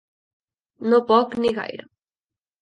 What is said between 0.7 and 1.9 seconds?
No poc ni gaire.